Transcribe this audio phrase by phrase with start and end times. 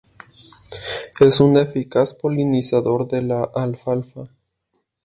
[1.19, 4.29] Es un eficaz polinizador de la alfalfa.